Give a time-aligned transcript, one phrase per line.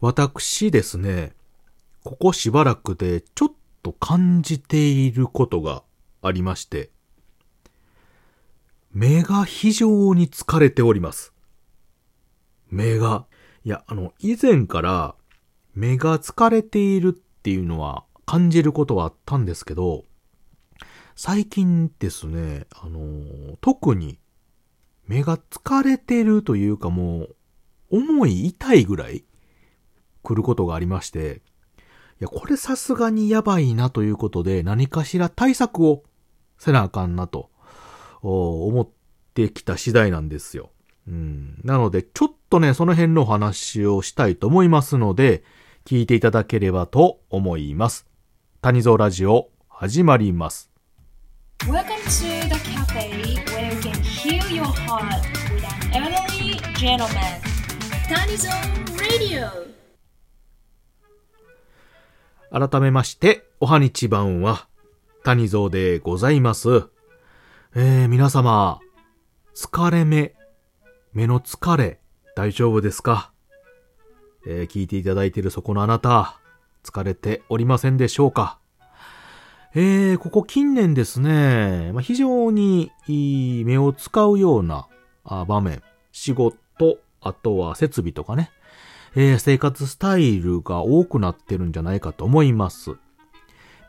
[0.00, 1.32] 私ですね、
[2.04, 3.52] ここしばらくでちょっ
[3.82, 5.84] と感じていることが
[6.20, 6.90] ありまして、
[8.92, 11.32] 目が非常に疲れております。
[12.68, 13.26] 目が。
[13.64, 15.14] いや、あの、以前から
[15.74, 20.04] 目が疲れているっていうのは感じることはあったんですけど、
[21.14, 24.18] 最近ですね、あの、特に
[25.06, 27.36] 目が疲れてるというかもう、
[27.90, 29.24] 重い痛いぐらい
[30.26, 31.40] 来ることがありまして、
[32.20, 36.02] いや、これさすがにやばいなということで、何かしら対策を
[36.58, 37.50] せなあかんなと、
[38.22, 38.88] 思っ
[39.34, 40.70] てきた次第なんですよ。
[41.06, 41.60] うん。
[41.62, 45.44] なので、ちょっとね、その辺のお話をしたいと思いますので、
[45.84, 48.06] 聞いていただければと思います。
[48.62, 50.72] 谷蔵ラジオ、始まります。
[51.60, 57.40] Welcome to the cafe where you can heal your heart with an elderly gentleman.
[58.08, 59.75] Tanizone Radio.
[62.52, 64.68] 改めまして、おはにちばんは、
[65.24, 66.84] 谷蔵でございます。
[67.74, 68.78] えー、皆様、
[69.54, 70.34] 疲れ目、
[71.12, 71.98] 目の疲れ、
[72.36, 73.32] 大丈夫ですか？
[74.46, 76.38] えー、聞いていただいているそこのあなた、
[76.84, 78.60] 疲れておりませんでしょうか？
[79.74, 84.86] えー、ここ近年ですね、まあ、非常にいい目を使うような
[85.24, 88.52] 場面、仕事、あとは設備とかね、
[89.18, 92.96] えー生活スタイルが多くなってるんじゃないかと思います。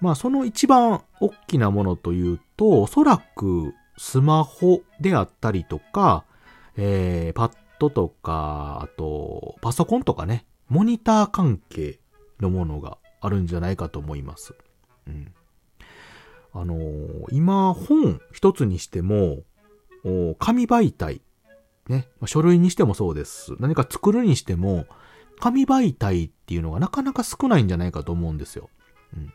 [0.00, 6.24] まあその一番大きなものというと、おそらくスマホであったりとか、
[6.76, 11.98] えーパッドとか、あとパソコンとかね、モニター関係
[12.40, 14.54] のものがあるんじゃないかと思います。
[15.08, 15.32] うん。
[16.52, 19.38] あのー今本一つにしても、
[20.38, 21.20] 紙媒体、
[21.88, 23.56] ね、書類にしてもそうです。
[23.58, 24.86] 何か作るにしても、
[25.38, 28.70] 紙媒体っていうのがなかなか少ないんじゃないかと思うんですよ。
[29.16, 29.32] うん。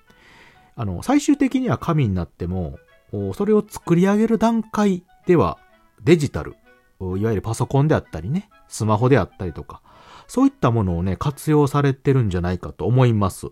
[0.76, 2.80] あの、最終的には紙になっても、
[3.34, 5.58] それを作り上げる段階では
[6.04, 6.56] デジタル、
[7.02, 9.82] いわゆるパソコンであったりね、スマホであったりとか、
[10.28, 13.48] そういったものをね、活用されてるんじゃないかと思います。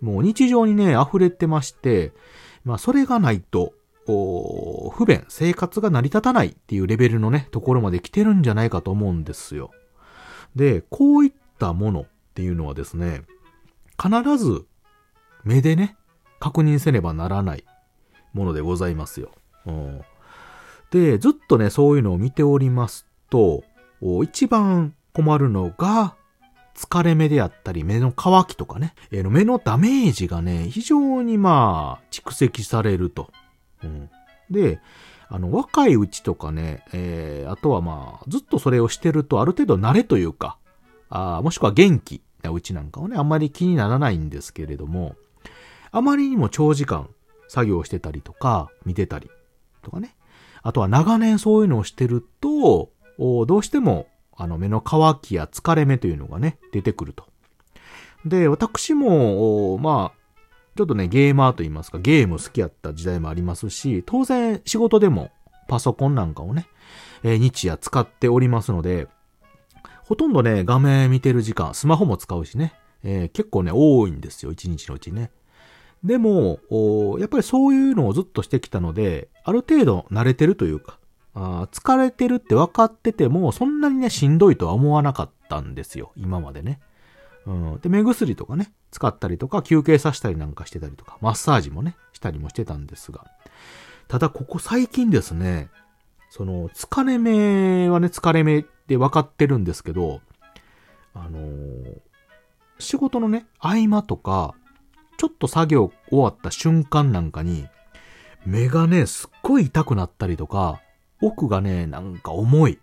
[0.00, 2.12] もう日常にね、溢れてまして、
[2.64, 3.72] まあそれがないと、
[4.06, 9.70] 不便、生活が成り立たないっていうレベルのね、ところまで来てるんじゃないかと思うんですよ。
[10.54, 13.22] で、こういったものっていうのはですね、
[14.00, 14.66] 必ず
[15.44, 15.96] 目でね、
[16.38, 17.64] 確認せねばならない
[18.32, 19.30] ものでございますよ。
[19.66, 20.00] うん
[20.90, 23.64] で、ずっとね、そういうのを見ておりますと、
[24.22, 26.14] 一番困るのが、
[26.76, 33.30] 疲れ目であったり、目の乾きとかね、えー目のダメージがね、非常にまあ、蓄積されると。
[33.82, 34.10] うん
[34.50, 34.78] で、
[35.28, 40.58] あの、若いうちとかね、えーあとはまあ、ずっとそれをしてると、ある程度慣れというか、
[41.08, 45.16] あーもしくは元気なうちなんかはね、あんまり気にならないんですけれども、
[45.92, 47.08] あまりにも長時間
[47.48, 49.30] 作業してたりとか、見てたり
[49.82, 50.16] とかね。
[50.62, 57.24] あとは長年そういうのをしてると、どうしても、あの、目の乾きや疲れ目というのがね、出てくると。
[58.24, 60.26] で、私も、まあ、
[60.76, 65.30] ちょっとね、ゲーマーと言いますか、ゲーム好きやった時代もありますし、当然仕事でも
[65.68, 66.66] パソコンなんかをね、
[67.22, 69.08] えー日夜使っておりますので、
[70.06, 75.30] ほとんどね、画面見てる時間、スマホも使うしね、えー結構ね、多いんですよ、一日のうちね。
[76.04, 76.60] でも、
[77.18, 80.98] やっぱりそういうのをずっとしてきたので、ある程度慣れてるというか、
[81.34, 86.80] あ疲れてるって分かってても、そんなにね、しんどいとは思わなかったんですよ、今までね。
[87.44, 87.80] うん。
[87.80, 93.24] で、目薬とかね、使ったりとか、休憩させたりなんかしてたりとか、マッサージもね、したりもしてたんですが。
[94.06, 95.68] ただ、ここ最近ですね、
[96.36, 100.20] その、疲れ目はね、疲れ目で分かってるんですけど、
[101.14, 102.00] あのー
[102.78, 104.54] 仕事のね、合間とか、
[105.16, 107.68] ちょっと作業終わった瞬間なんかに、
[108.44, 110.82] 目がね、すっごい痛くなったりとか、
[111.22, 112.78] 奥がね、なんか重い。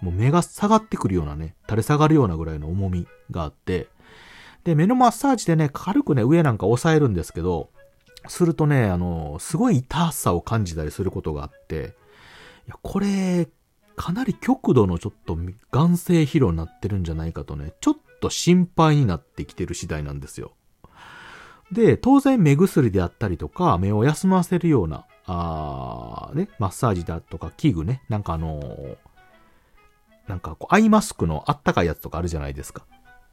[0.00, 3.88] もう目が下がってくるようなね、垂れ下がるようなぐらいの重みがあって、
[4.64, 7.70] で、目のマッサージでね、軽くね、上なんか押さえるんですけど、
[8.26, 11.94] するとね、あの、すごい痛さを感じたりすることがあって、
[12.66, 13.48] いや、これ、
[13.96, 15.38] かなり極度のちょっと
[15.70, 20.52] 眼性疲労になってるんじゃないかとね、ちょっと心配になってきてる次第なんですよ。
[21.72, 28.96] で、当然目薬であったりとか、目を休ませるような、あね、マッサージだとか器具ね、なんかあのー
[30.26, 32.84] なんかこう、アイマスクのあったかいやつとかあるじゃないですか。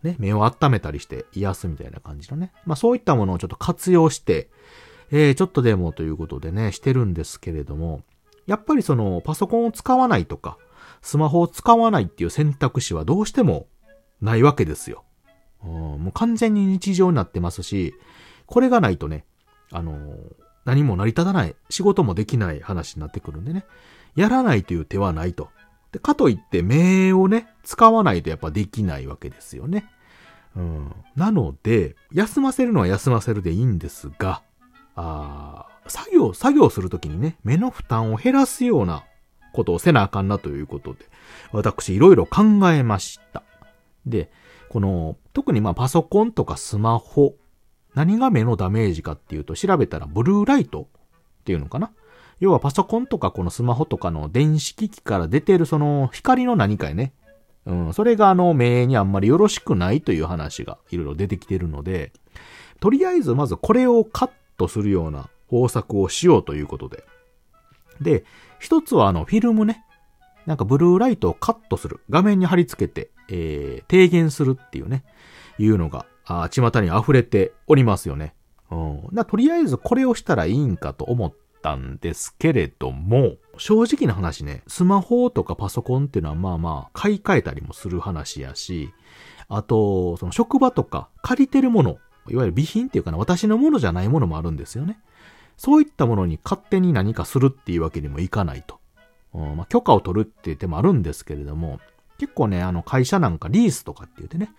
[0.04, 2.52] ね、目を温めたりして癒すみたいな感じのね。
[2.66, 4.50] まあそういったものをちょっと活用して、
[5.12, 8.04] えー、ちょっとでもということでね、してるんですけれども、
[8.46, 10.58] やっぱりその、パソコンを使わないとか、
[11.02, 13.68] スマホを使わないっていう選択肢はどうしても
[14.22, 15.04] ないわけですよ。
[15.64, 17.94] うん、もう完全に日常になってますし、
[18.46, 19.26] これがないとね、
[19.72, 23.66] あのー何も成り立たない、仕事もできない話になってくるんでね。
[24.16, 25.50] やらないという手はないと。
[25.92, 29.90] で、かといって目をね、使わないとやっぱできないわけですよね。
[30.56, 30.96] うん。
[31.16, 34.42] なので、休ませるのは休ませるでいいんですが、
[34.96, 39.04] あー作業、作業するときにね、目の負担を減らすような
[39.54, 41.00] ことをせなあかんなということで、
[41.52, 43.44] 私いろいろ考えました。
[44.06, 44.32] で、
[44.70, 47.36] この、特にまあパソコンとかスマホ、
[47.94, 50.88] 何が目のダメージかっていうと調べたらブルーライト
[51.42, 51.92] っていうのかな
[52.40, 57.14] 要はパソコンとかこのスマホとかの電子機器から出てるその光の何かやね。
[57.66, 62.12] うん、それがあの目にあんまりよろしくないという話がいろいろ出てきてるので、
[62.82, 67.04] とりあえずまずこれをカットするような方策をしようということで。
[68.02, 68.26] で、
[68.60, 69.86] 一つはあのフィルムね。
[70.46, 72.02] なんかブルーライトをカットする。
[72.10, 75.04] 画面に貼り付けて、えー、低減するっていうね、
[75.58, 78.34] いうのが、あ巷に溢れておりますよね。
[78.72, 79.08] うん。
[79.12, 88.94] な、とりあえずこれをしたらいいんかと思ったんですけれども、正直な話ね、スマホとかパソコンっていうのはまあまあ、買い替えたりもする話やし、
[89.48, 91.98] あと、その職場とか借りてるもの、
[92.30, 95.00] いわゆる備品っていうかな、私のものじゃないものもあるんですよね。
[95.58, 98.80] そういったものに勝手に何かするっていうわけにもいかないと。
[99.34, 101.80] うんまあ、許可を取るって言ってもあるんですけれども、
[102.20, 104.52] 結構ね、あの会社なんかリースとかって言ってね、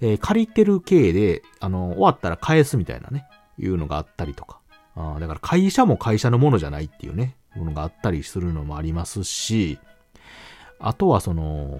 [0.00, 3.26] えー借りてる系で、あの、終わったら返すみたいなね、
[3.58, 4.60] いうのがあったりとか。
[4.94, 9.78] あだから会社も会社のものじゃないっていうね、ものがあったりするのもありますし、
[10.78, 11.78] あとはその、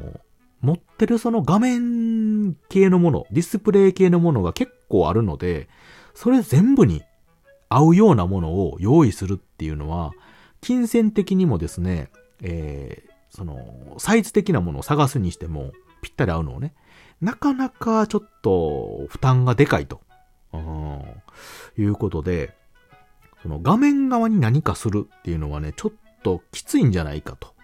[0.61, 5.69] 持ってるその画面系のもの、ディスプレイ系のものが結構あるので、
[6.15, 7.03] それ全部に
[7.69, 10.13] 合うようなものを用意するっていうのは、
[10.61, 12.11] 金銭的にもですね、
[12.43, 15.73] えーその、サイズ的なものを探すにしても、
[16.03, 16.75] ぴったり合うのをね、
[17.21, 20.01] なかなかちょっと負担がでかいと、
[20.53, 21.03] うん
[21.77, 22.55] いうことで、
[23.43, 25.93] その画面側に何かするっていうのはね、ちょっ
[26.23, 27.55] ときついんじゃないかと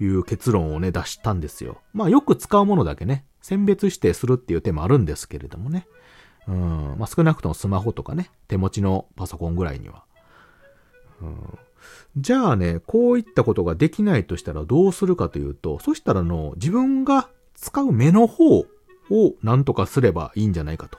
[0.00, 1.80] いう結論をね、出したんですよ。
[1.92, 5.86] まあよく使うものだけね、選別指定するっていう手もあるんですけれどもね。
[6.48, 10.04] うん、まあ少なくともスマホとかね、手持ちのパソコンぐらいには。
[11.22, 11.58] うん
[12.16, 18.66] じゃあね、こういったことができないとしたらどうするかというと、そしたらの、自分が使う目の方を
[19.42, 20.98] 何とかすればいいんじゃないかと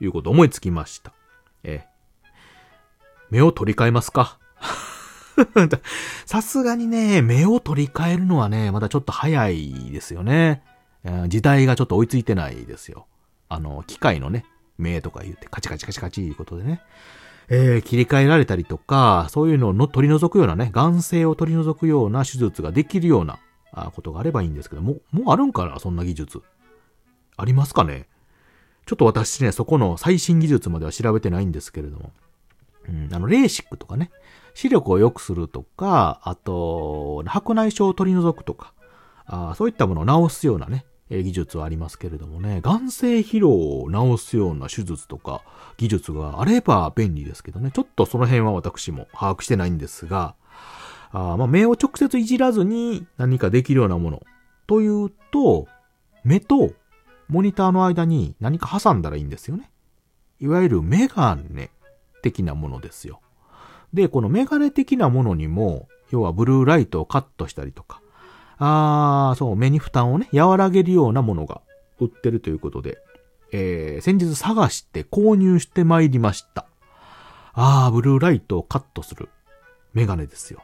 [0.00, 1.12] いうことを思いつきました。
[1.64, 1.88] ええ。
[3.30, 4.38] 目を取り替えますか？
[6.26, 10.62] さすがにね、目を取り替えるのはね、まだちょっと早いですよね。
[11.28, 13.06] 時代がちょっと追いついてないですよ。
[13.48, 14.44] あの、機械のね、
[14.78, 16.80] 目とか言ってカチカチカチカチいうことでね。
[17.50, 23.38] えー切り替えられたりとか、そういうのを取り除くようなね、眼性を取り除くような手術ができるような
[23.72, 26.42] あことがあればいいんですけど、も、もうあるんかなそんな技術。
[27.36, 28.08] ありますかね
[28.84, 32.12] ちょっと私ね、そこの最新技術までは調べてないんですけれども。
[32.88, 34.10] うん、あの、レーシックとかね、
[34.54, 38.72] 視力を良くするとか、あと、白内障を取り除くとか、
[39.26, 45.42] あそういったものを治すようなね、え技術はありますけれどもね、眼性疲労を治すような手術とか
[45.76, 50.34] 技術があれば便利ですけどね、ちょっとその辺は私も把握してないんですが、
[51.10, 54.22] あまあ、目を直接いじらずに何かできるようなもの
[54.66, 55.66] というと、
[56.24, 56.72] 目と
[57.28, 59.70] モニターの間に何か挟んだらいいんですよね。
[60.40, 61.70] いわゆるメガネ
[62.22, 63.20] 的なものですよ。
[63.92, 68.02] で、このメガネ的なものにも、要はブルーライトをカットしたりとか、
[68.58, 71.60] あー、そう、目に負担をね、和らげるようなものが
[72.00, 72.98] 売ってるということで、
[73.52, 76.66] えー、先日探して購入してまいりました。
[77.52, 79.28] あー、ブルーライトをカットする
[79.94, 80.62] メガネですよ。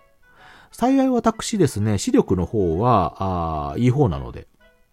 [0.71, 4.49] 幸い私ですね、視力の方は、あーいい方なので、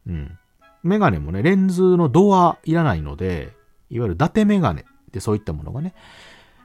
[0.08, 0.38] うん。
[0.84, 3.54] メガネもね、レンズの度はいらないので、
[3.90, 5.94] いわゆる伊達メガネでそういったものがね、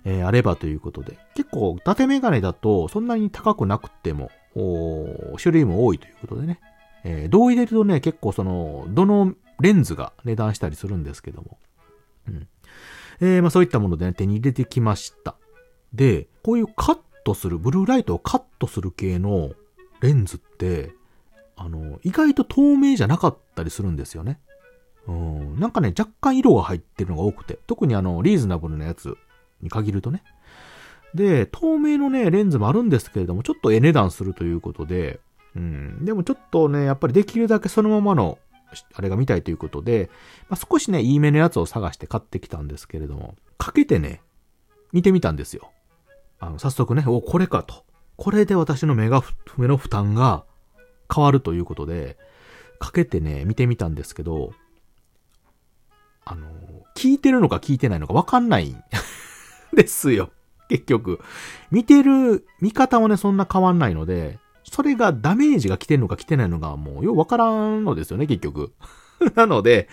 [0.04, 1.18] えーあればということで。
[1.34, 4.30] 結構、伊達メガネだとそんなに高くなくても、
[5.38, 6.60] 種類も多いということでね。
[7.04, 11.58] えー、どう入れるとね、結構その、どのレンズが値段したりするんですけども。
[12.28, 12.48] うん。
[13.20, 15.36] えーまあそういったものでね、手に入れてきました。
[15.94, 19.52] で、こういうカットする、ブルーライトをカットする系の
[20.00, 20.92] レンズって、
[21.56, 24.40] あの、意外と透明じゃなかったりするんですよね。
[25.06, 25.58] うん。
[25.58, 29.16] なんかね、若干色が入ってるのが多くて、特にあの、リーズナブルなやつ
[29.62, 30.22] に限るとね。
[31.16, 35.20] で、透明のね、レンズもあるんですけれども、ちょっとえ値段するということで、
[35.56, 36.04] うん。
[36.04, 38.38] でもちょっとね、やっぱりできるだけそのままの、
[38.94, 40.10] あれが見たいということで、
[40.48, 44.20] まあ、少しね、いいめのやつを探して買ってきたんですけれども、かけてね、
[44.92, 45.70] 見てみたんですよ。
[46.38, 47.84] あの、早速ね、お、これかと。
[48.16, 49.22] これで私の目が、
[49.56, 50.44] 目の負担が
[51.12, 52.16] 変わるということで、
[52.78, 54.52] かけてね、見てみたんですけど、
[56.28, 56.48] あの
[56.96, 58.82] 聞いてるのか聞いてないのかわかんないん
[59.72, 60.30] ですよ。
[60.68, 61.20] 結局。
[61.70, 68.72] 見てる見方もね、そんな変わんないので、それがダメージが来てるのか来てないのかもうようわからんのですよね、結局。
[69.34, 69.88] なので、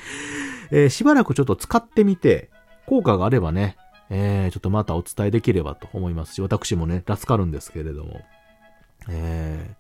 [0.72, 2.50] えー、しばらくちょっと使ってみて、
[2.86, 3.78] 効果があればね、
[4.10, 8.22] えー、ちょっとまたお伝えできればと思いますし、私もね、助かるんですけれども。
[9.10, 9.76] えー、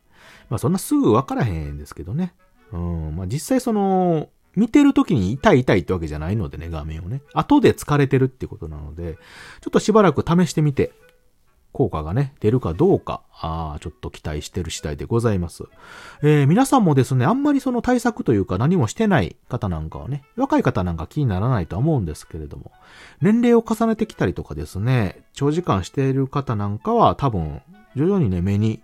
[0.50, 2.33] まあそんなすぐわからへんですけどね。
[2.71, 7.22] うん、まあ実際その、見てる時に痛い痛いってわけじゃないのでね、画面をね。
[7.33, 9.15] 後で疲れてるってことなので、
[9.62, 10.91] ちょっとしばらく試してみて、
[11.74, 15.63] 効果がね、出るかどうか、あちょっと期待してる次第でございます。
[16.22, 22.72] えー、皆さんもですね、あんまりその対策というか何もしてない方なんかはね、若い方なんか気にならないとは思うんですけれども、
[23.22, 27.62] 年齢を重ねてきたりとかですね、長時間している方なんかは多分、
[27.95, 28.83] 徐々にね、目に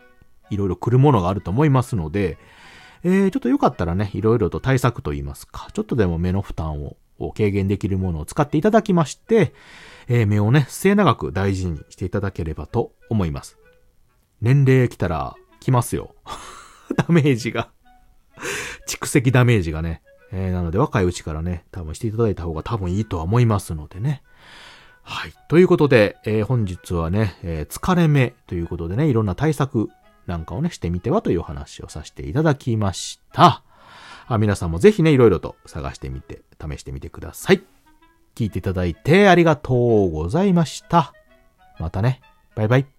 [0.50, 2.40] いろいろ来るものがあると思いますので、
[3.03, 6.98] えー、ちょっとよかったらね、いろいろと対策といいますか、ちょっとでも目の負担を
[7.34, 9.53] 軽減できるものを使っていただきまして、
[10.08, 13.58] えー、目をね、末長く大事にしていただければと思います。
[14.41, 16.15] 年齢来たら来ますよ。
[16.96, 17.70] ダメージが
[18.88, 20.01] 蓄積ダメージがね。
[20.32, 24.22] えー、なので若いうちからね、多分していただいた方が多分いいとは思いますのでね。
[25.01, 25.34] はい。
[25.48, 29.89] ということで、えー、本日はね、えー、疲れ目ということでね、いろんな対策
[30.30, 33.64] なんかをね、してみてはという話をさせていただきました。
[34.28, 37.64] あ皆さんもぜひね、いろいろと探してみて、試してみてください。
[38.36, 41.14] 聞いていただいてありがとうございました。
[41.80, 42.22] またね。
[42.56, 42.99] バイバイ。